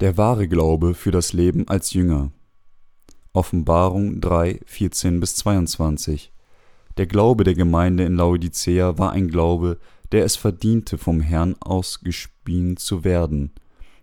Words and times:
Der 0.00 0.16
wahre 0.16 0.46
Glaube 0.46 0.94
für 0.94 1.10
das 1.10 1.32
Leben 1.32 1.66
als 1.66 1.92
Jünger. 1.92 2.30
Offenbarung 3.32 4.20
3, 4.20 4.60
14 4.64 5.18
bis 5.18 5.34
22. 5.34 6.32
Der 6.96 7.06
Glaube 7.08 7.42
der 7.42 7.54
Gemeinde 7.54 8.04
in 8.04 8.14
Laodicea 8.14 8.96
war 8.96 9.10
ein 9.10 9.26
Glaube, 9.26 9.80
der 10.12 10.24
es 10.24 10.36
verdiente, 10.36 10.98
vom 10.98 11.20
Herrn 11.20 11.56
ausgespien 11.58 12.76
zu 12.76 13.02
werden. 13.02 13.50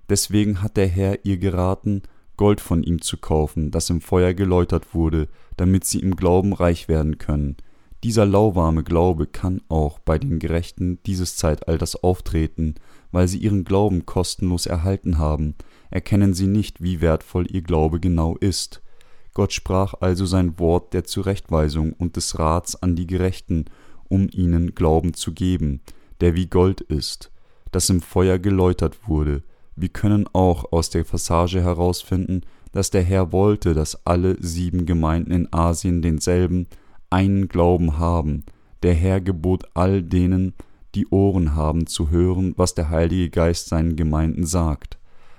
Deswegen 0.09 0.61
hat 0.61 0.75
der 0.75 0.87
Herr 0.87 1.23
ihr 1.23 1.37
geraten, 1.37 2.01
Gold 2.35 2.59
von 2.59 2.83
ihm 2.83 3.01
zu 3.01 3.15
kaufen, 3.15 3.71
das 3.71 3.89
im 3.89 4.01
Feuer 4.01 4.33
geläutert 4.33 4.93
wurde, 4.93 5.29
damit 5.55 5.85
sie 5.85 5.99
im 5.99 6.17
Glauben 6.17 6.51
reich 6.51 6.89
werden 6.89 7.19
können. 7.19 7.55
Dieser 8.03 8.25
lauwarme 8.25 8.83
Glaube 8.83 9.27
kann 9.27 9.61
auch 9.69 9.99
bei 9.99 10.19
den 10.19 10.39
Gerechten 10.39 10.99
dieses 11.05 11.37
Zeitalters 11.37 11.95
auftreten, 11.95 12.75
weil 13.13 13.29
sie 13.29 13.37
ihren 13.37 13.63
Glauben 13.63 14.05
kostenlos 14.05 14.65
erhalten 14.65 15.19
haben, 15.19 15.55
erkennen 15.89 16.33
sie 16.33 16.47
nicht, 16.47 16.81
wie 16.81 17.01
wertvoll 17.01 17.47
ihr 17.49 17.61
Glaube 17.61 17.99
genau 17.99 18.35
ist. 18.37 18.81
Gott 19.33 19.53
sprach 19.53 19.93
also 19.99 20.25
sein 20.25 20.59
Wort 20.59 20.93
der 20.93 21.03
Zurechtweisung 21.03 21.93
und 21.93 22.15
des 22.15 22.39
Rats 22.39 22.81
an 22.81 22.95
die 22.95 23.07
Gerechten, 23.07 23.65
um 24.07 24.29
ihnen 24.31 24.75
Glauben 24.75 25.13
zu 25.13 25.33
geben, 25.33 25.81
der 26.21 26.35
wie 26.35 26.47
Gold 26.47 26.81
ist, 26.81 27.31
das 27.71 27.89
im 27.89 28.01
Feuer 28.01 28.39
geläutert 28.39 29.07
wurde. 29.07 29.43
Wir 29.75 29.89
können 29.89 30.25
auch 30.31 30.71
aus 30.71 30.89
der 30.89 31.03
Passage 31.03 31.61
herausfinden, 31.61 32.41
dass 32.71 32.91
der 32.91 33.03
Herr 33.03 33.31
wollte, 33.31 33.73
dass 33.73 34.05
alle 34.05 34.37
sieben 34.41 34.85
Gemeinden 34.85 35.31
in 35.31 35.53
Asien 35.53 36.01
denselben 36.01 36.67
einen 37.09 37.47
Glauben 37.47 37.97
haben. 37.97 38.45
Der 38.83 38.93
Herr 38.93 39.19
gebot 39.21 39.65
all 39.73 40.01
denen, 40.01 40.53
die 40.95 41.07
Ohren 41.07 41.55
haben, 41.55 41.87
zu 41.87 42.09
hören, 42.09 42.53
was 42.57 42.73
der 42.73 42.89
Heilige 42.89 43.29
Geist 43.29 43.67
seinen 43.67 43.95
Gemeinden 43.95 44.45
sagt. 44.45 44.97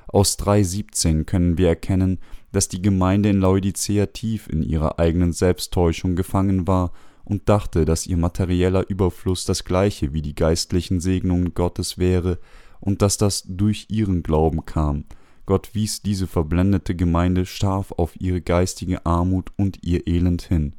Aus 0.08 0.38
3.17 0.38 1.24
können 1.24 1.58
wir 1.58 1.68
erkennen, 1.68 2.18
dass 2.52 2.68
die 2.68 2.80
Gemeinde 2.80 3.28
in 3.28 3.40
Laodicea 3.40 4.06
tief 4.06 4.48
in 4.48 4.62
ihrer 4.62 4.98
eigenen 4.98 5.32
Selbsttäuschung 5.32 6.16
gefangen 6.16 6.66
war 6.66 6.92
und 7.24 7.48
dachte, 7.48 7.84
dass 7.84 8.06
ihr 8.06 8.16
materieller 8.16 8.88
Überfluss 8.88 9.44
das 9.44 9.64
gleiche 9.64 10.12
wie 10.12 10.22
die 10.22 10.34
geistlichen 10.34 11.00
Segnungen 11.00 11.54
Gottes 11.54 11.98
wäre 11.98 12.38
und 12.80 13.02
dass 13.02 13.18
das 13.18 13.44
durch 13.46 13.86
ihren 13.90 14.22
Glauben 14.22 14.64
kam. 14.64 15.04
Gott 15.44 15.70
wies 15.74 16.02
diese 16.02 16.26
verblendete 16.26 16.94
Gemeinde 16.94 17.46
scharf 17.46 17.92
auf 17.92 18.20
ihre 18.20 18.41
geistige 18.41 19.04
Armut 19.06 19.50
und 19.56 19.82
ihr 19.82 20.06
Elend 20.06 20.42
hin. 20.42 20.74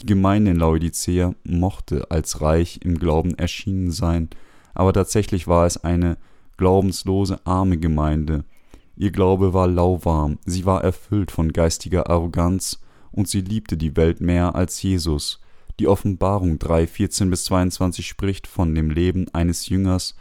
Die 0.00 0.06
Gemeinde 0.06 0.52
in 0.52 0.58
Laodicea 0.58 1.34
mochte 1.42 2.10
als 2.10 2.40
reich 2.40 2.80
im 2.84 2.98
Glauben 2.98 3.36
erschienen 3.36 3.90
sein, 3.90 4.28
aber 4.74 4.92
tatsächlich 4.92 5.48
war 5.48 5.66
es 5.66 5.82
eine 5.82 6.16
glaubenslose, 6.56 7.40
arme 7.44 7.78
Gemeinde, 7.78 8.44
Ihr 9.00 9.12
Glaube 9.12 9.54
war 9.54 9.68
lauwarm, 9.68 10.40
sie 10.44 10.66
war 10.66 10.82
erfüllt 10.82 11.30
von 11.30 11.52
geistiger 11.52 12.10
Arroganz 12.10 12.80
und 13.12 13.28
sie 13.28 13.42
liebte 13.42 13.76
die 13.76 13.96
Welt 13.96 14.20
mehr 14.20 14.56
als 14.56 14.82
Jesus. 14.82 15.40
Die 15.78 15.86
Offenbarung 15.86 16.58
3, 16.58 16.88
14 16.88 17.30
bis 17.30 17.44
22 17.44 18.08
spricht 18.08 18.48
von 18.48 18.74
dem 18.74 18.90
Leben 18.90 19.32
eines 19.32 19.68
Jüngers. 19.68 20.16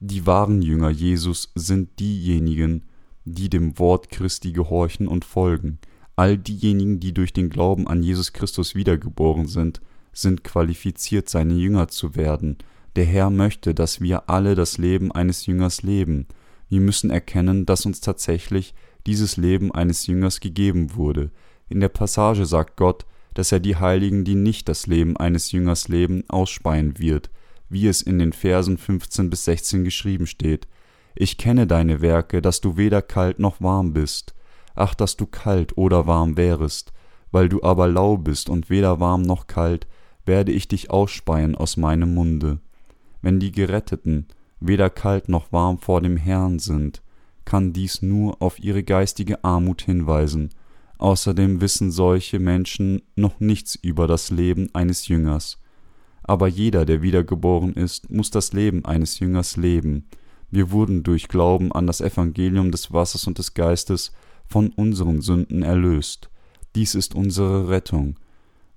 Die 0.00 0.24
wahren 0.24 0.62
Jünger 0.62 0.88
Jesus 0.88 1.52
sind 1.54 2.00
diejenigen, 2.00 2.86
die 3.26 3.50
dem 3.50 3.78
Wort 3.78 4.08
Christi 4.08 4.52
gehorchen 4.52 5.06
und 5.06 5.26
folgen. 5.26 5.78
All 6.16 6.38
diejenigen, 6.38 7.00
die 7.00 7.12
durch 7.12 7.34
den 7.34 7.50
Glauben 7.50 7.86
an 7.86 8.02
Jesus 8.02 8.32
Christus 8.32 8.74
wiedergeboren 8.74 9.46
sind, 9.46 9.82
sind 10.14 10.42
qualifiziert, 10.42 11.28
seine 11.28 11.52
Jünger 11.52 11.88
zu 11.88 12.16
werden. 12.16 12.56
Der 12.96 13.04
Herr 13.04 13.28
möchte, 13.28 13.74
dass 13.74 14.00
wir 14.00 14.30
alle 14.30 14.54
das 14.54 14.78
Leben 14.78 15.12
eines 15.12 15.44
Jüngers 15.44 15.82
leben. 15.82 16.28
Wir 16.72 16.80
müssen 16.80 17.10
erkennen, 17.10 17.66
dass 17.66 17.84
uns 17.84 18.00
tatsächlich 18.00 18.72
dieses 19.06 19.36
Leben 19.36 19.72
eines 19.72 20.06
Jüngers 20.06 20.40
gegeben 20.40 20.94
wurde. 20.94 21.30
In 21.68 21.80
der 21.80 21.90
Passage 21.90 22.46
sagt 22.46 22.78
Gott, 22.78 23.04
dass 23.34 23.52
er 23.52 23.60
die 23.60 23.76
Heiligen, 23.76 24.24
die 24.24 24.36
nicht 24.36 24.70
das 24.70 24.86
Leben 24.86 25.18
eines 25.18 25.52
Jüngers 25.52 25.88
leben, 25.88 26.24
ausspeien 26.28 26.98
wird, 26.98 27.28
wie 27.68 27.86
es 27.88 28.00
in 28.00 28.18
den 28.18 28.32
Versen 28.32 28.78
15 28.78 29.28
bis 29.28 29.44
16 29.44 29.84
geschrieben 29.84 30.26
steht. 30.26 30.66
Ich 31.14 31.36
kenne 31.36 31.66
deine 31.66 32.00
Werke, 32.00 32.40
dass 32.40 32.62
du 32.62 32.78
weder 32.78 33.02
kalt 33.02 33.38
noch 33.38 33.60
warm 33.60 33.92
bist. 33.92 34.34
Ach, 34.74 34.94
dass 34.94 35.18
du 35.18 35.26
kalt 35.26 35.76
oder 35.76 36.06
warm 36.06 36.38
wärest. 36.38 36.94
Weil 37.32 37.50
du 37.50 37.62
aber 37.62 37.86
lau 37.86 38.16
bist 38.16 38.48
und 38.48 38.70
weder 38.70 38.98
warm 38.98 39.20
noch 39.20 39.46
kalt, 39.46 39.86
werde 40.24 40.52
ich 40.52 40.68
dich 40.68 40.88
ausspeien 40.88 41.54
aus 41.54 41.76
meinem 41.76 42.14
Munde. 42.14 42.60
Wenn 43.20 43.40
die 43.40 43.52
Geretteten, 43.52 44.26
weder 44.66 44.90
kalt 44.90 45.28
noch 45.28 45.52
warm 45.52 45.78
vor 45.78 46.00
dem 46.00 46.16
Herrn 46.16 46.58
sind, 46.58 47.02
kann 47.44 47.72
dies 47.72 48.02
nur 48.02 48.40
auf 48.40 48.58
ihre 48.58 48.82
geistige 48.82 49.42
Armut 49.44 49.82
hinweisen. 49.82 50.50
Außerdem 50.98 51.60
wissen 51.60 51.90
solche 51.90 52.38
Menschen 52.38 53.02
noch 53.16 53.40
nichts 53.40 53.74
über 53.74 54.06
das 54.06 54.30
Leben 54.30 54.68
eines 54.72 55.08
Jüngers. 55.08 55.58
Aber 56.22 56.46
jeder, 56.46 56.84
der 56.84 57.02
wiedergeboren 57.02 57.74
ist, 57.74 58.10
muss 58.10 58.30
das 58.30 58.52
Leben 58.52 58.84
eines 58.84 59.18
Jüngers 59.18 59.56
leben. 59.56 60.06
Wir 60.50 60.70
wurden 60.70 61.02
durch 61.02 61.28
Glauben 61.28 61.72
an 61.72 61.86
das 61.86 62.00
Evangelium 62.00 62.70
des 62.70 62.92
Wassers 62.92 63.26
und 63.26 63.38
des 63.38 63.54
Geistes 63.54 64.12
von 64.46 64.68
unseren 64.68 65.20
Sünden 65.22 65.62
erlöst. 65.62 66.30
Dies 66.74 66.94
ist 66.94 67.14
unsere 67.14 67.68
Rettung. 67.68 68.16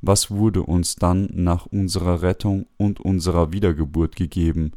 Was 0.01 0.31
wurde 0.31 0.63
uns 0.63 0.95
dann 0.95 1.29
nach 1.33 1.65
unserer 1.67 2.21
Rettung 2.21 2.65
und 2.77 2.99
unserer 2.99 3.51
Wiedergeburt 3.53 4.15
gegeben? 4.15 4.71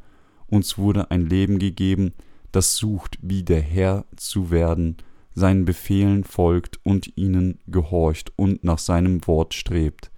Uns 0.48 0.78
wurde 0.78 1.10
ein 1.10 1.26
Leben 1.26 1.58
gegeben, 1.58 2.12
das 2.52 2.76
sucht, 2.76 3.18
wie 3.22 3.42
der 3.42 3.60
Herr 3.60 4.04
zu 4.16 4.50
werden, 4.50 4.96
seinen 5.34 5.64
Befehlen 5.64 6.24
folgt 6.24 6.80
und 6.84 7.16
ihnen 7.16 7.58
gehorcht 7.66 8.32
und 8.36 8.64
nach 8.64 8.78
seinem 8.78 9.26
Wort 9.26 9.54
strebt. 9.54 10.10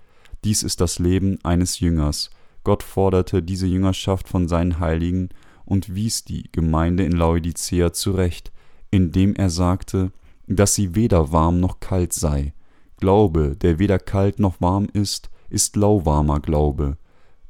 Dies 0.45 0.63
ist 0.63 0.81
das 0.81 0.99
Leben 0.99 1.39
eines 1.43 1.81
Jüngers. 1.81 2.31
Gott 2.65 2.83
forderte 2.83 3.43
diese 3.43 3.67
Jüngerschaft 3.67 4.29
von 4.29 4.49
seinen 4.49 4.79
Heiligen 4.79 5.29
und 5.65 5.95
wies 5.95 6.25
die 6.25 6.51
Gemeinde 6.53 7.05
in 7.05 7.13
Laodicea 7.13 7.93
zurecht, 7.93 8.53
indem 8.91 9.35
er 9.35 9.51
sagte, 9.51 10.13
dass 10.47 10.75
sie 10.75 10.95
weder 10.95 11.33
warm 11.33 11.61
noch 11.61 11.81
kalt 11.81 12.13
sei. 12.13 12.55
Glaube, 12.97 13.57
der 13.57 13.79
weder 13.79 13.99
kalt 13.99 14.39
noch 14.39 14.61
warm 14.61 14.89
ist, 14.93 15.31
ist 15.49 15.77
lauwarmer 15.77 16.41
Glaube. 16.41 16.97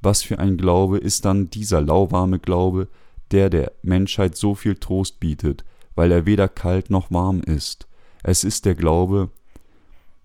Was 0.03 0.23
für 0.23 0.39
ein 0.39 0.57
Glaube 0.57 0.99
ist 0.99 1.25
dann 1.25 1.51
dieser 1.51 1.81
lauwarme 1.81 2.39
Glaube, 2.39 2.89
der 3.31 3.51
der 3.51 3.73
Menschheit 3.83 4.37
so 4.37 4.55
viel 4.55 4.77
Trost 4.77 5.21
bietet, 5.21 5.65
weil 5.95 6.11
er 6.13 6.27
weder 6.27 6.49
kalt 6.49 6.91
noch 6.91 7.11
warm 7.11 7.41
ist. 7.41 7.87
Es 8.23 8.45
ist 8.45 8.65
der 8.65 8.75
Glaube, 8.75 9.31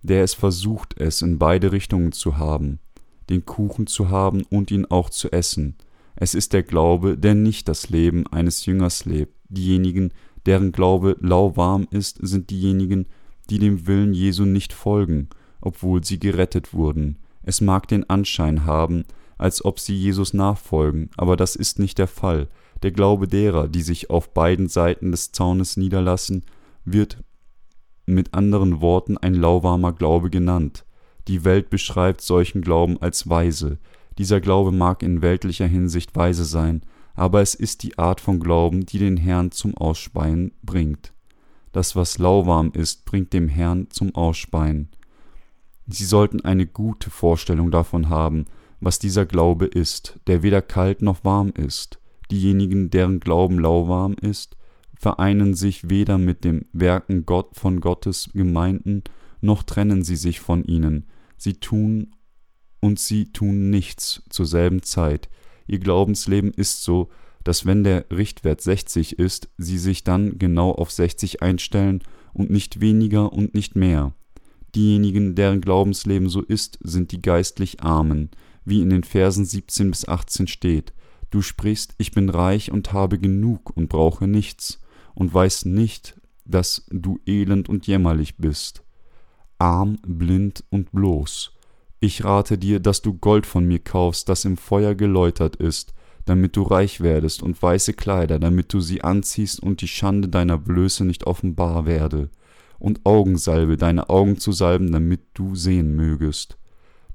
der 0.02 0.24
es 0.24 0.34
versucht, 0.34 1.00
es 1.00 1.22
in 1.22 1.40
beide 1.40 1.72
Richtungen 1.72 2.12
zu 2.12 2.38
haben, 2.38 2.80
den 3.30 3.46
Kuchen 3.46 3.88
zu 3.88 4.10
haben 4.10 4.44
und 4.50 4.72
ihn 4.72 4.86
auch 4.86 5.10
zu 5.10 5.32
essen. 5.32 5.76
Es 6.16 6.34
ist 6.34 6.54
der 6.54 6.64
Glaube, 6.64 7.18
der 7.18 7.36
nicht 7.36 7.68
das 7.68 7.90
Leben 7.90 8.26
eines 8.28 8.66
Jüngers 8.66 9.06
lebt. 9.06 9.34
Diejenigen, 9.50 10.14
deren 10.46 10.72
Glaube 10.72 11.18
lauwarm 11.20 11.88
ist, 11.92 12.20
sind 12.22 12.50
diejenigen, 12.50 13.08
die 13.50 13.60
dem 13.60 13.88
Willen 13.88 14.14
Jesu 14.14 14.46
nicht 14.46 14.74
folgen, 14.74 15.30
obwohl 15.62 16.04
sie 16.04 16.20
gerettet 16.20 16.74
wurden. 16.74 17.18
Es 17.44 17.62
mag 17.62 17.88
den 17.88 18.10
Anschein 18.10 18.66
haben, 18.66 19.06
als 19.38 19.64
ob 19.64 19.80
sie 19.80 19.96
Jesus 19.96 20.34
nachfolgen, 20.34 21.10
aber 21.18 21.38
das 21.38 21.56
ist 21.56 21.80
nicht 21.80 21.98
der 21.98 22.08
Fall. 22.08 22.48
Der 22.84 22.92
Glaube 22.92 23.28
derer, 23.28 23.68
die 23.68 23.82
sich 23.82 24.10
auf 24.10 24.34
beiden 24.34 24.68
Seiten 24.68 25.12
des 25.12 25.32
Zaunes 25.32 25.78
niederlassen, 25.78 26.46
wird 26.84 27.24
mit 28.06 28.34
anderen 28.34 28.82
Worten 28.82 29.18
ein 29.18 29.34
lauwarmer 29.34 29.94
Glaube 29.94 30.30
genannt. 30.30 30.86
Die 31.28 31.44
Welt 31.44 31.70
beschreibt 31.70 32.22
solchen 32.22 32.62
Glauben 32.62 33.02
als 33.02 33.28
weise. 33.28 33.80
Dieser 34.18 34.40
Glaube 34.40 34.72
mag 34.72 35.02
in 35.02 35.22
weltlicher 35.22 35.66
Hinsicht 35.66 36.16
weise 36.16 36.46
sein, 36.46 36.82
aber 37.16 37.42
es 37.42 37.56
ist 37.56 37.84
die 37.84 37.98
Art 37.98 38.22
von 38.22 38.40
Glauben, 38.40 38.86
die 38.86 39.00
den 39.00 39.18
Herrn 39.18 39.52
zum 39.52 39.76
Ausspeien 39.76 40.52
bringt. 40.62 41.14
Das, 41.72 41.96
was 41.96 42.20
lauwarm 42.20 42.72
ist, 42.74 43.06
bringt 43.06 43.34
dem 43.34 43.50
Herrn 43.50 43.90
zum 43.90 44.14
Ausspeien. 44.16 44.90
Sie 45.88 46.06
sollten 46.06 46.42
eine 46.42 46.66
gute 46.66 47.10
Vorstellung 47.10 47.72
davon 47.72 48.10
haben, 48.10 48.46
was 48.86 49.00
dieser 49.00 49.26
Glaube 49.26 49.66
ist, 49.66 50.20
der 50.28 50.44
weder 50.44 50.62
kalt 50.62 51.02
noch 51.02 51.24
warm 51.24 51.50
ist. 51.50 52.00
Diejenigen, 52.30 52.92
deren 52.92 53.20
Glauben 53.20 53.58
lauwarm 53.58 54.16
ist, 54.22 54.56
vereinen 54.94 55.56
sich 55.56 55.90
weder 55.90 56.20
mit 56.20 56.44
den 56.44 56.66
Werken 56.72 57.26
Gott 57.26 57.58
von 57.58 57.82
Gottes 57.82 58.30
Gemeinden, 58.34 59.04
noch 59.42 59.64
trennen 59.64 60.04
sie 60.04 60.16
sich 60.16 60.40
von 60.40 60.64
ihnen. 60.64 61.08
Sie 61.36 61.54
tun 61.54 62.16
und 62.80 63.00
sie 63.00 63.32
tun 63.32 63.72
nichts 63.72 64.22
zur 64.30 64.46
selben 64.46 64.84
Zeit. 64.84 65.30
Ihr 65.66 65.80
Glaubensleben 65.80 66.52
ist 66.52 66.84
so, 66.84 67.10
dass 67.44 67.66
wenn 67.66 67.84
der 67.84 68.06
Richtwert 68.12 68.62
60 68.62 69.18
ist, 69.18 69.50
sie 69.58 69.80
sich 69.80 70.04
dann 70.04 70.38
genau 70.38 70.72
auf 70.72 70.92
60 70.92 71.42
einstellen 71.42 72.04
und 72.34 72.52
nicht 72.52 72.82
weniger 72.82 73.34
und 73.34 73.56
nicht 73.56 73.76
mehr. 73.76 74.14
Diejenigen, 74.76 75.34
deren 75.34 75.62
Glaubensleben 75.62 76.30
so 76.30 76.42
ist, 76.42 76.78
sind 76.84 77.12
die 77.12 77.22
geistlich 77.22 77.82
Armen, 77.82 78.30
wie 78.66 78.82
in 78.82 78.90
den 78.90 79.04
Versen 79.04 79.46
17 79.46 79.92
bis 79.92 80.08
18 80.08 80.48
steht. 80.48 80.94
Du 81.30 81.42
sprichst, 81.42 81.96
ich 81.98 82.12
bin 82.12 82.30
reich 82.30 82.72
und 82.72 82.94
habe 82.94 83.20
genug 83.20 83.76
und 83.76 83.90
brauche 83.90 84.28
nichts 84.28 84.82
und 85.14 85.34
weißt 85.34 85.66
nicht, 85.68 86.20
dass 86.46 86.86
du 86.90 87.20
elend 87.26 87.70
und 87.70 87.88
jämmerlich 87.88 88.38
bist, 88.38 88.84
arm, 89.58 89.98
blind 90.06 90.64
und 90.70 90.92
bloß. 90.92 91.52
Ich 92.00 92.24
rate 92.24 92.58
dir, 92.58 92.80
dass 92.80 93.02
du 93.02 93.14
Gold 93.14 93.46
von 93.46 93.66
mir 93.66 93.80
kaufst, 93.80 94.30
das 94.30 94.46
im 94.46 94.58
Feuer 94.58 94.94
geläutert 94.94 95.56
ist, 95.56 95.94
damit 96.26 96.56
du 96.56 96.64
reich 96.64 97.02
werdest, 97.02 97.42
und 97.42 97.62
weiße 97.62 97.94
Kleider, 97.94 98.40
damit 98.40 98.74
du 98.74 98.80
sie 98.80 99.04
anziehst 99.04 99.62
und 99.62 99.82
die 99.82 99.88
Schande 99.88 100.28
deiner 100.28 100.58
Blöße 100.58 101.06
nicht 101.06 101.26
offenbar 101.26 101.86
werde, 101.86 102.30
und 102.78 103.06
Augensalbe, 103.06 103.78
deine 103.78 104.10
Augen 104.10 104.38
zu 104.38 104.52
salben, 104.52 104.92
damit 104.92 105.22
du 105.34 105.56
sehen 105.56 105.96
mögest. 105.96 106.58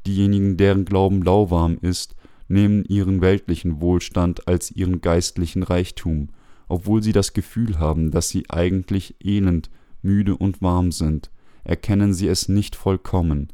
Diejenigen, 0.07 0.57
deren 0.57 0.85
Glauben 0.85 1.23
lauwarm 1.23 1.79
ist, 1.81 2.17
nehmen 2.49 2.85
ihren 2.85 3.21
weltlichen 3.21 3.81
Wohlstand 3.81 4.49
als 4.49 4.71
ihren 4.71 5.01
geistlichen 5.01 5.63
Reichtum, 5.63 6.31
obwohl 6.69 7.03
sie 7.03 7.13
das 7.13 7.33
Gefühl 7.33 7.79
haben, 7.79 8.11
dass 8.11 8.29
sie 8.29 8.49
eigentlich 8.49 9.17
elend, 9.23 9.71
müde 10.03 10.37
und 10.37 10.63
warm 10.63 10.93
sind, 10.93 11.31
erkennen 11.65 12.15
sie 12.15 12.29
es 12.29 12.49
nicht 12.49 12.77
vollkommen. 12.77 13.49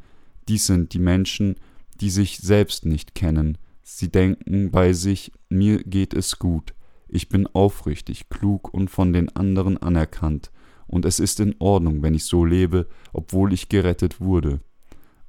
Dies 0.47 0.67
sind 0.67 0.93
die 0.93 0.99
Menschen, 0.99 1.55
die 1.99 2.09
sich 2.09 2.37
selbst 2.37 2.85
nicht 2.85 3.15
kennen. 3.15 3.57
Sie 3.83 4.09
denken 4.09 4.71
bei 4.71 4.93
sich, 4.93 5.31
mir 5.49 5.83
geht 5.83 6.13
es 6.13 6.39
gut, 6.39 6.73
ich 7.07 7.29
bin 7.29 7.47
aufrichtig, 7.47 8.29
klug 8.29 8.73
und 8.73 8.89
von 8.89 9.13
den 9.13 9.29
anderen 9.35 9.77
anerkannt, 9.77 10.51
und 10.87 11.05
es 11.05 11.19
ist 11.19 11.39
in 11.39 11.55
Ordnung, 11.59 12.01
wenn 12.01 12.13
ich 12.13 12.25
so 12.25 12.45
lebe, 12.45 12.87
obwohl 13.13 13.53
ich 13.53 13.69
gerettet 13.69 14.21
wurde. 14.21 14.61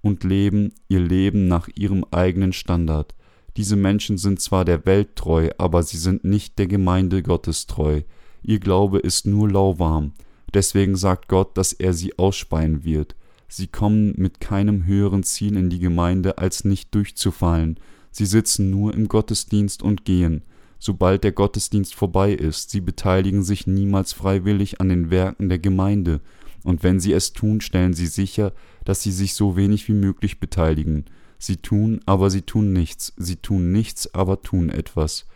Und 0.09 0.25
leben 0.25 0.73
ihr 0.89 1.01
Leben 1.01 1.49
nach 1.49 1.69
ihrem 1.75 2.03
eigenen 2.11 2.55
Standard. 2.55 3.15
Diese 3.59 3.77
Menschen 3.77 4.17
sind 4.17 4.41
zwar 4.41 4.65
der 4.65 4.87
Welt 4.87 5.17
treu, 5.17 5.51
aber 5.59 5.83
sie 5.83 5.99
sind 5.99 6.25
nicht 6.25 6.59
der 6.59 6.67
Gemeinde 6.67 7.23
Gottes 7.23 7.67
treu. 7.67 8.01
Ihr 8.43 8.59
Glaube 8.59 9.01
ist 9.01 9.27
nur 9.27 9.51
lauwarm. 9.51 10.13
Deswegen 10.55 10.97
sagt 10.97 11.29
Gott, 11.29 11.59
dass 11.59 11.75
er 11.75 11.93
sie 11.93 12.19
ausspeien 12.19 12.85
wird. 12.85 13.17
Sie 13.49 13.67
kommen 13.67 14.15
mit 14.17 14.41
keinem 14.41 14.87
höheren 14.87 15.25
Ziel 15.25 15.59
in 15.59 15.69
die 15.69 15.79
Gemeinde, 15.79 16.39
als 16.39 16.65
nicht 16.65 16.95
durchzufallen. 16.95 17.79
Sie 18.11 18.25
sitzen 18.25 18.71
nur 18.71 18.95
im 18.95 19.09
Gottesdienst 19.09 19.83
und 19.83 20.07
gehen. 20.07 20.41
Sobald 20.79 21.23
der 21.23 21.33
Gottesdienst 21.33 21.95
vorbei 21.95 22.33
ist, 22.33 22.71
sie 22.71 22.81
beteiligen 22.81 23.43
sich 23.43 23.67
niemals 23.67 24.15
freiwillig 24.15 24.81
an 24.81 24.89
den 24.89 25.11
Werken 25.11 25.51
der 25.51 25.59
Gemeinde, 25.59 26.23
und 26.65 26.83
wenn 26.83 27.01
sie 27.01 27.13
es 27.13 27.33
tun, 27.33 27.61
stellen 27.61 27.95
sie 27.95 28.07
sicher, 28.07 28.53
dass 28.85 29.03
sie 29.03 29.13
sich 29.13 29.35
so 29.35 29.57
wenig 29.57 29.89
wie 29.89 29.95
möglich 29.95 30.41
beteiligen. 30.41 31.05
Sie 31.39 31.59
tun, 31.59 32.01
aber 32.07 32.31
sie 32.31 32.43
tun 32.43 32.73
nichts, 32.73 33.13
sie 33.17 33.37
tun 33.37 33.71
nichts, 33.73 34.13
aber 34.15 34.43
tun 34.43 34.71
etwas. 34.71 35.27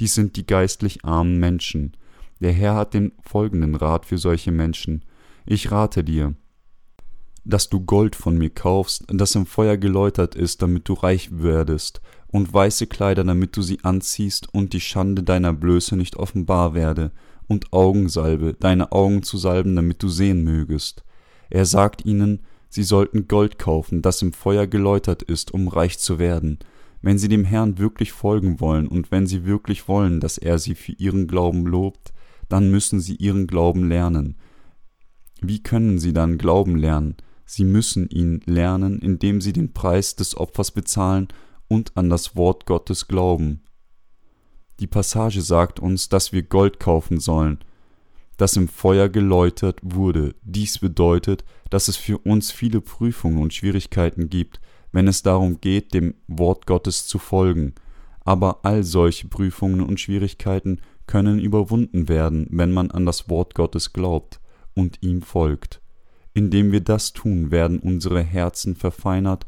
Dies 0.00 0.14
sind 0.14 0.36
die 0.36 0.46
geistlich 0.46 1.04
armen 1.04 1.38
Menschen. 1.38 1.96
Der 2.40 2.52
Herr 2.52 2.74
hat 2.74 2.94
den 2.94 3.12
folgenden 3.22 3.76
Rat 3.76 4.06
für 4.06 4.18
solche 4.18 4.50
Menschen. 4.50 5.04
Ich 5.46 5.70
rate 5.70 6.02
dir, 6.02 6.34
dass 7.44 7.68
du 7.68 7.80
Gold 7.80 8.16
von 8.16 8.36
mir 8.36 8.50
kaufst, 8.50 9.04
das 9.08 9.34
im 9.34 9.46
Feuer 9.46 9.76
geläutert 9.76 10.34
ist, 10.34 10.62
damit 10.62 10.88
du 10.88 10.94
reich 10.94 11.30
werdest, 11.32 12.00
und 12.28 12.52
weiße 12.52 12.86
Kleider, 12.86 13.24
damit 13.24 13.56
du 13.56 13.62
sie 13.62 13.84
anziehst 13.84 14.52
und 14.54 14.72
die 14.72 14.80
Schande 14.80 15.22
deiner 15.22 15.52
Blöße 15.52 15.96
nicht 15.96 16.16
offenbar 16.16 16.74
werde, 16.74 17.12
und 17.48 17.72
Augensalbe, 17.72 18.54
deine 18.58 18.92
Augen 18.92 19.22
zu 19.22 19.36
salben, 19.36 19.76
damit 19.76 20.02
du 20.02 20.08
sehen 20.08 20.42
mögest. 20.44 21.04
Er 21.50 21.66
sagt 21.66 22.04
ihnen, 22.04 22.40
sie 22.68 22.82
sollten 22.82 23.28
Gold 23.28 23.58
kaufen, 23.58 24.02
das 24.02 24.22
im 24.22 24.32
Feuer 24.32 24.66
geläutert 24.66 25.22
ist, 25.22 25.52
um 25.52 25.68
reich 25.68 25.98
zu 25.98 26.18
werden, 26.18 26.58
wenn 27.02 27.18
sie 27.18 27.28
dem 27.28 27.44
Herrn 27.44 27.78
wirklich 27.78 28.12
folgen 28.12 28.60
wollen 28.60 28.88
und 28.88 29.10
wenn 29.10 29.26
sie 29.26 29.44
wirklich 29.44 29.88
wollen, 29.88 30.20
dass 30.20 30.38
er 30.38 30.58
sie 30.58 30.74
für 30.74 30.92
ihren 30.92 31.26
Glauben 31.26 31.66
lobt, 31.66 32.12
dann 32.48 32.70
müssen 32.70 33.00
sie 33.00 33.16
ihren 33.16 33.46
Glauben 33.46 33.88
lernen. 33.88 34.36
Wie 35.40 35.62
können 35.62 35.98
sie 35.98 36.12
dann 36.12 36.38
Glauben 36.38 36.76
lernen? 36.76 37.16
Sie 37.44 37.64
müssen 37.64 38.08
ihn 38.08 38.40
lernen, 38.46 39.00
indem 39.00 39.40
sie 39.40 39.52
den 39.52 39.72
Preis 39.72 40.16
des 40.16 40.36
Opfers 40.36 40.70
bezahlen 40.70 41.28
und 41.68 41.96
an 41.96 42.08
das 42.08 42.36
Wort 42.36 42.66
Gottes 42.66 43.08
glauben. 43.08 43.62
Die 44.82 44.88
Passage 44.88 45.42
sagt 45.42 45.78
uns, 45.78 46.08
dass 46.08 46.32
wir 46.32 46.42
Gold 46.42 46.80
kaufen 46.80 47.20
sollen, 47.20 47.60
das 48.36 48.56
im 48.56 48.66
Feuer 48.66 49.08
geläutert 49.08 49.78
wurde. 49.80 50.34
Dies 50.42 50.80
bedeutet, 50.80 51.44
dass 51.70 51.86
es 51.86 51.96
für 51.96 52.18
uns 52.18 52.50
viele 52.50 52.80
Prüfungen 52.80 53.38
und 53.40 53.54
Schwierigkeiten 53.54 54.28
gibt, 54.28 54.60
wenn 54.90 55.06
es 55.06 55.22
darum 55.22 55.60
geht, 55.60 55.94
dem 55.94 56.14
Wort 56.26 56.66
Gottes 56.66 57.06
zu 57.06 57.20
folgen. 57.20 57.76
Aber 58.24 58.64
all 58.64 58.82
solche 58.82 59.28
Prüfungen 59.28 59.82
und 59.82 60.00
Schwierigkeiten 60.00 60.80
können 61.06 61.38
überwunden 61.38 62.08
werden, 62.08 62.48
wenn 62.50 62.72
man 62.72 62.90
an 62.90 63.06
das 63.06 63.28
Wort 63.28 63.54
Gottes 63.54 63.92
glaubt 63.92 64.40
und 64.74 64.98
ihm 65.00 65.22
folgt. 65.22 65.80
Indem 66.34 66.72
wir 66.72 66.80
das 66.80 67.12
tun, 67.12 67.52
werden 67.52 67.78
unsere 67.78 68.20
Herzen 68.20 68.74
verfeinert 68.74 69.46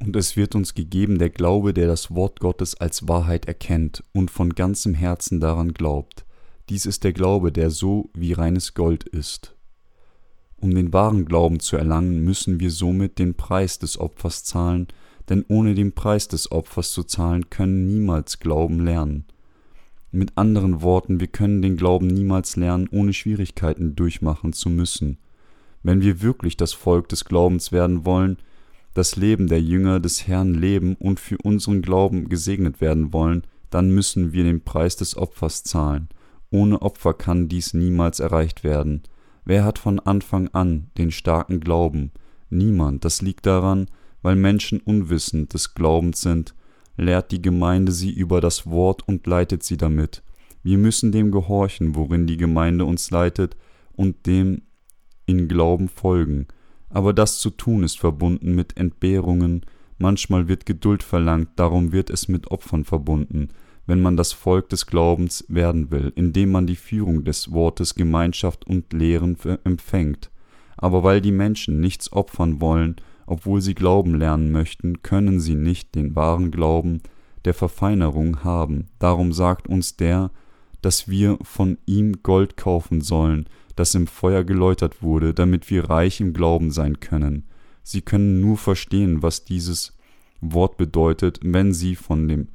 und 0.00 0.16
es 0.16 0.36
wird 0.36 0.54
uns 0.54 0.74
gegeben 0.74 1.18
der 1.18 1.30
Glaube, 1.30 1.74
der 1.74 1.86
das 1.86 2.14
Wort 2.14 2.40
Gottes 2.40 2.74
als 2.74 3.06
Wahrheit 3.06 3.46
erkennt 3.46 4.02
und 4.12 4.30
von 4.30 4.54
ganzem 4.54 4.94
Herzen 4.94 5.40
daran 5.40 5.74
glaubt. 5.74 6.24
Dies 6.68 6.86
ist 6.86 7.04
der 7.04 7.12
Glaube, 7.12 7.52
der 7.52 7.70
so 7.70 8.10
wie 8.14 8.32
reines 8.32 8.74
Gold 8.74 9.04
ist. 9.04 9.54
Um 10.56 10.74
den 10.74 10.92
wahren 10.92 11.26
Glauben 11.26 11.60
zu 11.60 11.76
erlangen, 11.76 12.24
müssen 12.24 12.60
wir 12.60 12.70
somit 12.70 13.18
den 13.18 13.34
Preis 13.34 13.78
des 13.78 13.98
Opfers 13.98 14.44
zahlen, 14.44 14.88
denn 15.28 15.44
ohne 15.48 15.74
den 15.74 15.92
Preis 15.92 16.28
des 16.28 16.50
Opfers 16.50 16.92
zu 16.92 17.02
zahlen, 17.02 17.50
können 17.50 17.86
niemals 17.86 18.40
Glauben 18.40 18.80
lernen. 18.80 19.24
Mit 20.12 20.36
anderen 20.36 20.82
Worten, 20.82 21.20
wir 21.20 21.28
können 21.28 21.62
den 21.62 21.76
Glauben 21.76 22.08
niemals 22.08 22.56
lernen, 22.56 22.88
ohne 22.90 23.12
Schwierigkeiten 23.12 23.94
durchmachen 23.94 24.52
zu 24.52 24.68
müssen. 24.68 25.18
Wenn 25.82 26.02
wir 26.02 26.20
wirklich 26.20 26.56
das 26.56 26.72
Volk 26.72 27.08
des 27.08 27.24
Glaubens 27.24 27.70
werden 27.70 28.04
wollen, 28.04 28.38
das 28.94 29.16
Leben 29.16 29.46
der 29.46 29.60
Jünger 29.60 30.00
des 30.00 30.26
Herrn 30.26 30.54
leben 30.54 30.96
und 30.96 31.20
für 31.20 31.38
unseren 31.42 31.82
Glauben 31.82 32.28
gesegnet 32.28 32.80
werden 32.80 33.12
wollen, 33.12 33.42
dann 33.70 33.90
müssen 33.90 34.32
wir 34.32 34.44
den 34.44 34.62
Preis 34.62 34.96
des 34.96 35.16
Opfers 35.16 35.62
zahlen. 35.62 36.08
Ohne 36.50 36.82
Opfer 36.82 37.14
kann 37.14 37.48
dies 37.48 37.74
niemals 37.74 38.18
erreicht 38.18 38.64
werden. 38.64 39.02
Wer 39.44 39.64
hat 39.64 39.78
von 39.78 40.00
Anfang 40.00 40.48
an 40.48 40.90
den 40.98 41.12
starken 41.12 41.60
Glauben? 41.60 42.10
Niemand. 42.50 43.04
Das 43.04 43.22
liegt 43.22 43.46
daran, 43.46 43.86
weil 44.22 44.34
Menschen 44.34 44.80
unwissend 44.80 45.54
des 45.54 45.74
Glaubens 45.74 46.20
sind 46.20 46.54
lehrt 47.00 47.32
die 47.32 47.42
Gemeinde 47.42 47.92
sie 47.92 48.10
über 48.10 48.40
das 48.40 48.66
Wort 48.66 49.06
und 49.08 49.26
leitet 49.26 49.62
sie 49.62 49.76
damit. 49.76 50.22
Wir 50.62 50.78
müssen 50.78 51.12
dem 51.12 51.30
gehorchen, 51.30 51.94
worin 51.96 52.26
die 52.26 52.36
Gemeinde 52.36 52.84
uns 52.84 53.10
leitet, 53.10 53.56
und 53.92 54.26
dem 54.26 54.62
in 55.26 55.48
Glauben 55.48 55.88
folgen. 55.88 56.46
Aber 56.90 57.12
das 57.12 57.38
zu 57.38 57.50
tun 57.50 57.84
ist 57.84 57.98
verbunden 57.98 58.54
mit 58.54 58.76
Entbehrungen, 58.76 59.64
manchmal 59.98 60.48
wird 60.48 60.66
Geduld 60.66 61.02
verlangt, 61.02 61.50
darum 61.56 61.92
wird 61.92 62.10
es 62.10 62.28
mit 62.28 62.50
Opfern 62.50 62.84
verbunden, 62.84 63.48
wenn 63.86 64.00
man 64.00 64.16
das 64.16 64.32
Volk 64.32 64.68
des 64.68 64.86
Glaubens 64.86 65.44
werden 65.48 65.90
will, 65.90 66.12
indem 66.14 66.52
man 66.52 66.66
die 66.66 66.76
Führung 66.76 67.24
des 67.24 67.52
Wortes 67.52 67.94
Gemeinschaft 67.94 68.66
und 68.66 68.92
Lehren 68.92 69.36
empfängt. 69.64 70.30
Aber 70.76 71.02
weil 71.02 71.20
die 71.20 71.32
Menschen 71.32 71.80
nichts 71.80 72.12
opfern 72.12 72.60
wollen, 72.60 72.96
obwohl 73.26 73.60
sie 73.60 73.74
Glauben 73.74 74.14
lernen 74.14 74.50
möchten, 74.50 75.02
können 75.02 75.40
sie 75.40 75.54
nicht 75.54 75.94
den 75.94 76.16
wahren 76.16 76.50
Glauben 76.50 77.00
der 77.44 77.54
Verfeinerung 77.54 78.42
haben. 78.42 78.88
Darum 78.98 79.32
sagt 79.32 79.68
uns 79.68 79.96
der, 79.96 80.30
dass 80.82 81.08
wir 81.08 81.38
von 81.42 81.78
ihm 81.86 82.22
Gold 82.22 82.56
kaufen 82.56 83.00
sollen, 83.00 83.46
das 83.80 83.94
im 83.94 84.06
Feuer 84.06 84.44
geläutert 84.44 85.02
wurde, 85.02 85.32
damit 85.32 85.70
wir 85.70 85.88
reich 85.88 86.20
im 86.20 86.34
Glauben 86.34 86.70
sein 86.70 87.00
können. 87.00 87.44
Sie 87.82 88.02
können 88.02 88.38
nur 88.38 88.58
verstehen, 88.58 89.22
was 89.22 89.46
dieses 89.46 89.96
Wort 90.42 90.76
bedeutet, 90.76 91.40
wenn 91.42 91.72
sie 91.72 91.96
von 91.96 92.28
dem 92.28 92.48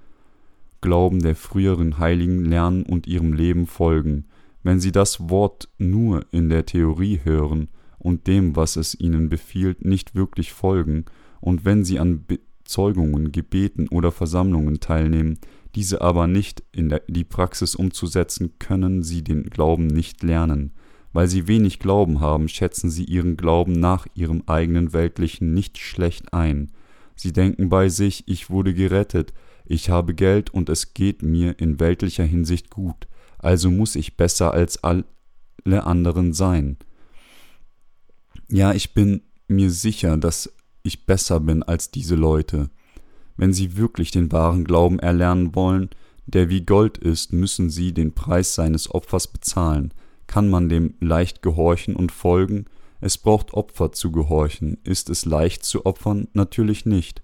Glauben 0.81 1.23
der 1.23 1.35
früheren 1.35 1.97
Heiligen 1.97 2.45
lernen 2.45 2.83
und 2.83 3.07
ihrem 3.07 3.33
Leben 3.33 3.65
folgen. 3.65 4.25
Wenn 4.61 4.79
sie 4.79 4.91
das 4.91 5.29
Wort 5.31 5.67
nur 5.79 6.25
in 6.29 6.49
der 6.49 6.67
Theorie 6.67 7.19
hören 7.23 7.69
und 7.97 8.27
dem, 8.27 8.55
was 8.55 8.75
es 8.75 8.93
ihnen 8.93 9.27
befiehlt, 9.27 9.83
nicht 9.83 10.13
wirklich 10.13 10.53
folgen, 10.53 11.05
und 11.41 11.65
wenn 11.65 11.83
sie 11.83 11.97
an 11.97 12.25
Bezeugungen, 12.25 13.31
Gebeten 13.31 13.87
oder 13.87 14.11
Versammlungen 14.11 14.79
teilnehmen, 14.79 15.39
diese 15.73 16.01
aber 16.01 16.27
nicht 16.27 16.63
in 16.71 16.95
die 17.07 17.23
Praxis 17.23 17.73
umzusetzen, 17.73 18.53
können 18.59 19.01
sie 19.01 19.23
den 19.23 19.49
Glauben 19.49 19.87
nicht 19.87 20.21
lernen. 20.21 20.71
Weil 21.15 21.29
sie 21.29 21.47
wenig 21.47 21.79
Glauben 21.79 22.19
haben, 22.19 22.49
schätzen 22.49 22.89
sie 22.89 23.05
ihren 23.05 23.37
Glauben 23.37 23.71
nach 23.71 24.05
ihrem 24.15 24.43
eigenen 24.47 24.91
weltlichen 24.91 25.53
nicht 25.53 25.77
schlecht 25.77 26.33
ein. 26.33 26.73
Sie 27.15 27.31
denken 27.31 27.69
bei 27.69 27.87
sich, 27.87 28.27
ich 28.27 28.49
wurde 28.49 28.73
gerettet, 28.73 29.31
ich 29.63 29.89
habe 29.89 30.13
Geld 30.13 30.49
und 30.53 30.67
es 30.67 30.93
geht 30.93 31.23
mir 31.23 31.57
in 31.57 31.79
weltlicher 31.79 32.25
Hinsicht 32.25 32.69
gut, 32.69 33.07
also 33.37 33.71
muss 33.71 33.95
ich 33.95 34.17
besser 34.17 34.51
als 34.51 34.83
alle 34.83 35.05
anderen 35.85 36.33
sein. 36.33 36.75
Ja, 38.49 38.73
ich 38.73 38.93
bin 38.93 39.21
mir 39.47 39.71
sicher, 39.71 40.17
dass 40.17 40.53
ich 40.83 41.05
besser 41.05 41.39
bin 41.39 41.63
als 41.63 41.91
diese 41.91 42.15
Leute. 42.15 42.69
Wenn 43.37 43.53
sie 43.53 43.77
wirklich 43.77 44.11
den 44.11 44.33
wahren 44.33 44.65
Glauben 44.65 44.99
erlernen 44.99 45.55
wollen, 45.55 45.91
der 46.25 46.49
wie 46.49 46.65
Gold 46.65 46.97
ist, 46.97 47.31
müssen 47.31 47.69
sie 47.69 47.93
den 47.93 48.13
Preis 48.13 48.53
seines 48.53 48.93
Opfers 48.93 49.29
bezahlen. 49.29 49.93
Kann 50.27 50.49
man 50.49 50.69
dem 50.69 50.95
leicht 50.99 51.41
gehorchen 51.41 51.95
und 51.95 52.11
folgen? 52.11 52.65
Es 53.01 53.17
braucht 53.17 53.53
Opfer 53.53 53.91
zu 53.91 54.11
gehorchen. 54.11 54.77
Ist 54.83 55.09
es 55.09 55.25
leicht 55.25 55.63
zu 55.63 55.85
opfern? 55.85 56.27
Natürlich 56.33 56.85
nicht. 56.85 57.21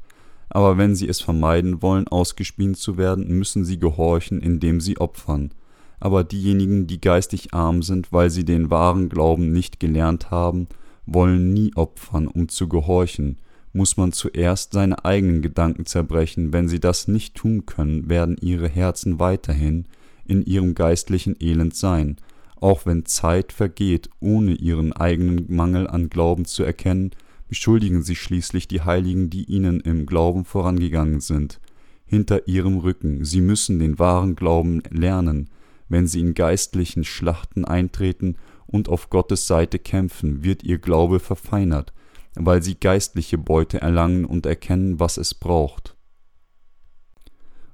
Aber 0.50 0.78
wenn 0.78 0.96
sie 0.96 1.08
es 1.08 1.22
vermeiden 1.22 1.82
wollen, 1.82 2.08
ausgespient 2.08 2.78
zu 2.78 2.98
werden, 2.98 3.28
müssen 3.28 3.64
sie 3.64 3.80
gehorchen, 3.80 4.42
indem 4.42 4.82
sie 4.82 4.98
opfern. 4.98 5.54
Aber 6.00 6.24
diejenigen, 6.24 6.88
die 6.88 7.00
geistig 7.00 7.54
arm 7.54 7.84
sind, 7.84 8.12
weil 8.12 8.30
sie 8.30 8.44
den 8.44 8.70
wahren 8.70 9.08
Glauben 9.08 9.52
nicht 9.54 9.80
gelernt 9.80 10.30
haben, 10.30 10.68
wollen 11.06 11.54
nie 11.54 11.72
opfern, 11.76 12.28
um 12.28 12.50
zu 12.50 12.68
gehorchen. 12.68 13.38
Muss 13.72 13.96
man 13.96 14.12
zuerst 14.12 14.74
seine 14.74 15.06
eigenen 15.06 15.42
Gedanken 15.42 15.86
zerbrechen, 15.86 16.52
wenn 16.52 16.68
sie 16.68 16.80
das 16.80 17.08
nicht 17.08 17.36
tun 17.36 17.66
können, 17.66 18.10
werden 18.10 18.36
ihre 18.42 18.68
Herzen 18.68 19.20
weiterhin 19.20 19.86
in 20.26 20.44
ihrem 20.44 20.76
geistlichen 20.76 21.36
Elend 21.40 21.76
sein, 21.76 22.18
auch 22.62 22.86
wenn 22.86 23.06
Zeit 23.06 23.52
vergeht, 23.52 24.10
ohne 24.22 24.54
ihren 24.54 24.94
eigenen 24.94 25.54
Mangel 25.54 25.88
an 25.88 26.10
Glauben 26.10 26.46
zu 26.46 26.64
erkennen, 26.64 27.12
beschuldigen 27.50 28.04
sie 28.04 28.16
schließlich 28.16 28.68
die 28.70 28.82
Heiligen, 28.82 29.30
die 29.30 29.44
ihnen 29.44 29.82
im 29.82 30.06
Glauben 30.06 30.46
vorangegangen 30.46 31.20
sind, 31.20 31.60
hinter 32.06 32.48
ihrem 32.48 32.78
Rücken. 32.78 33.26
Sie 33.26 33.42
müssen 33.42 33.80
den 33.80 34.00
wahren 34.00 34.36
Glauben 34.36 34.82
lernen, 34.90 35.50
wenn 35.90 36.08
sie 36.08 36.22
in 36.22 36.34
geistlichen 36.36 37.04
Schlachten 37.04 37.66
eintreten 37.66 38.38
und 38.68 38.88
auf 38.88 39.10
Gottes 39.10 39.48
Seite 39.48 39.80
kämpfen, 39.80 40.44
wird 40.44 40.64
ihr 40.64 40.78
Glaube 40.78 41.20
verfeinert, 41.20 41.94
weil 42.36 42.64
sie 42.64 42.76
geistliche 42.76 43.38
Beute 43.38 43.82
erlangen 43.82 44.24
und 44.24 44.46
erkennen, 44.46 45.00
was 45.00 45.18
es 45.18 45.34
braucht. 45.34 45.98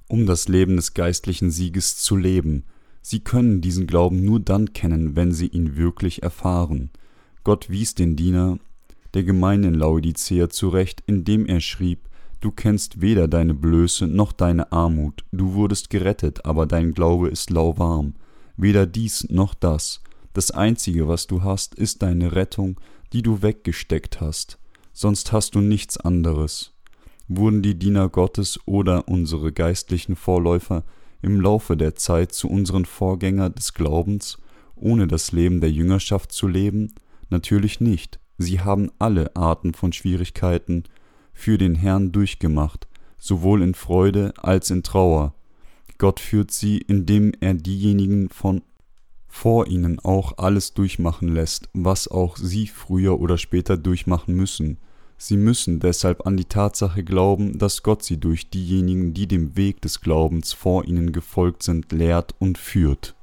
Um 0.08 0.24
das 0.26 0.48
Leben 0.48 0.76
des 0.76 0.94
geistlichen 0.94 1.50
Sieges 1.50 1.98
zu 1.98 2.16
leben, 2.16 2.64
sie 3.08 3.20
können 3.20 3.62
diesen 3.62 3.86
Glauben 3.86 4.22
nur 4.22 4.38
dann 4.38 4.74
kennen, 4.74 5.16
wenn 5.16 5.32
sie 5.32 5.46
ihn 5.46 5.76
wirklich 5.76 6.22
erfahren. 6.22 6.90
Gott 7.42 7.70
wies 7.70 7.94
den 7.94 8.16
Diener 8.16 8.58
der 9.14 9.22
Gemeinde 9.22 9.68
in 9.68 9.74
Laodicea 9.74 10.50
zurecht, 10.50 11.02
indem 11.06 11.46
er 11.46 11.60
schrieb, 11.60 12.00
Du 12.40 12.50
kennst 12.52 13.00
weder 13.00 13.26
deine 13.26 13.54
Blöße 13.54 14.06
noch 14.06 14.32
deine 14.32 14.70
Armut, 14.70 15.24
du 15.32 15.54
wurdest 15.54 15.90
gerettet, 15.90 16.44
aber 16.44 16.66
dein 16.66 16.92
Glaube 16.92 17.28
ist 17.28 17.50
lauwarm, 17.50 18.14
weder 18.56 18.86
dies 18.86 19.26
noch 19.30 19.54
das, 19.54 20.02
das 20.34 20.50
Einzige, 20.50 21.08
was 21.08 21.26
du 21.26 21.42
hast, 21.42 21.74
ist 21.74 22.02
deine 22.02 22.36
Rettung, 22.36 22.78
die 23.12 23.22
du 23.22 23.42
weggesteckt 23.42 24.20
hast, 24.20 24.58
sonst 24.92 25.32
hast 25.32 25.54
du 25.54 25.60
nichts 25.60 25.96
anderes. 25.96 26.74
Wurden 27.26 27.62
die 27.62 27.76
Diener 27.76 28.08
Gottes 28.08 28.60
oder 28.66 29.08
unsere 29.08 29.50
geistlichen 29.50 30.14
Vorläufer 30.14 30.84
im 31.22 31.40
Laufe 31.40 31.76
der 31.76 31.94
Zeit 31.94 32.32
zu 32.32 32.48
unseren 32.48 32.84
Vorgängern 32.84 33.54
des 33.54 33.74
Glaubens, 33.74 34.38
ohne 34.76 35.06
das 35.06 35.32
Leben 35.32 35.60
der 35.60 35.70
Jüngerschaft 35.70 36.32
zu 36.32 36.46
leben? 36.48 36.94
Natürlich 37.30 37.80
nicht. 37.80 38.18
Sie 38.38 38.60
haben 38.60 38.90
alle 38.98 39.34
Arten 39.36 39.74
von 39.74 39.92
Schwierigkeiten 39.92 40.84
für 41.32 41.58
den 41.58 41.74
Herrn 41.74 42.12
durchgemacht, 42.12 42.86
sowohl 43.18 43.62
in 43.62 43.74
Freude 43.74 44.32
als 44.36 44.70
in 44.70 44.82
Trauer. 44.82 45.34
Gott 45.98 46.20
führt 46.20 46.52
sie, 46.52 46.78
indem 46.78 47.32
er 47.40 47.54
diejenigen 47.54 48.28
von 48.28 48.62
vor 49.26 49.66
ihnen 49.66 50.00
auch 50.00 50.38
alles 50.38 50.72
durchmachen 50.72 51.28
lässt, 51.28 51.68
was 51.74 52.08
auch 52.08 52.36
sie 52.36 52.66
früher 52.66 53.20
oder 53.20 53.36
später 53.36 53.76
durchmachen 53.76 54.34
müssen. 54.34 54.78
Sie 55.20 55.36
müssen 55.36 55.80
deshalb 55.80 56.26
an 56.26 56.36
die 56.36 56.44
Tatsache 56.44 57.02
glauben, 57.02 57.58
dass 57.58 57.82
Gott 57.82 58.04
sie 58.04 58.18
durch 58.18 58.50
diejenigen, 58.50 59.14
die 59.14 59.26
dem 59.26 59.56
Weg 59.56 59.82
des 59.82 60.00
Glaubens 60.00 60.52
vor 60.52 60.84
ihnen 60.84 61.10
gefolgt 61.10 61.64
sind, 61.64 61.90
lehrt 61.90 62.36
und 62.38 62.56
führt. 62.56 63.17